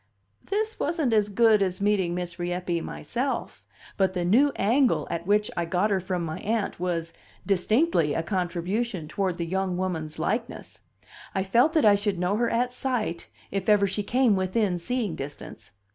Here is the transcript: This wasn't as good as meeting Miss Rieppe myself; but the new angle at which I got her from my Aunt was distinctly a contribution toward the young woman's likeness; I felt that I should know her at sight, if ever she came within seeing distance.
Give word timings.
This 0.43 0.79
wasn't 0.79 1.13
as 1.13 1.29
good 1.29 1.61
as 1.61 1.79
meeting 1.79 2.15
Miss 2.15 2.39
Rieppe 2.39 2.81
myself; 2.81 3.63
but 3.97 4.13
the 4.13 4.25
new 4.25 4.51
angle 4.55 5.05
at 5.11 5.27
which 5.27 5.51
I 5.55 5.65
got 5.65 5.91
her 5.91 5.99
from 5.99 6.25
my 6.25 6.39
Aunt 6.39 6.79
was 6.79 7.13
distinctly 7.45 8.15
a 8.15 8.23
contribution 8.23 9.07
toward 9.07 9.37
the 9.37 9.45
young 9.45 9.77
woman's 9.77 10.17
likeness; 10.17 10.79
I 11.35 11.43
felt 11.43 11.73
that 11.73 11.85
I 11.85 11.93
should 11.93 12.17
know 12.17 12.35
her 12.37 12.49
at 12.49 12.73
sight, 12.73 13.29
if 13.51 13.69
ever 13.69 13.85
she 13.85 14.01
came 14.01 14.35
within 14.35 14.79
seeing 14.79 15.15
distance. 15.15 15.69